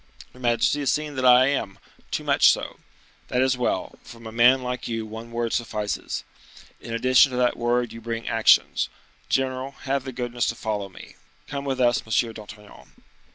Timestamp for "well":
3.55-3.99